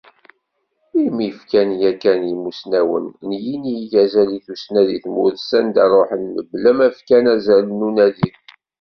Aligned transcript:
Imi 1.05 1.27
fkan 1.37 1.69
yakan 1.85 2.19
yimussnawen 2.29 3.05
n 3.27 3.29
yinig 3.43 3.91
azal 4.03 4.29
i 4.37 4.39
tussna 4.45 4.81
deg 4.87 5.01
tmurt 5.03 5.37
s 5.49 5.51
anda 5.59 5.83
ruḥen 5.91 6.23
mebla 6.35 6.71
ma 6.77 6.87
fkan 6.97 7.25
azal 7.35 7.65
n 7.71 7.85
unadi. 7.87 8.29